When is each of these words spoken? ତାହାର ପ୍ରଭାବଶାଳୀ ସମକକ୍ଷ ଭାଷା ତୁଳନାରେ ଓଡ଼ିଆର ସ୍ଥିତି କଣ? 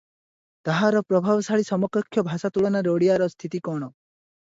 ତାହାର 0.69 1.01
ପ୍ରଭାବଶାଳୀ 1.11 1.65
ସମକକ୍ଷ 1.67 2.23
ଭାଷା 2.29 2.51
ତୁଳନାରେ 2.55 2.91
ଓଡ଼ିଆର 2.95 3.29
ସ୍ଥିତି 3.35 3.63
କଣ? 3.69 3.91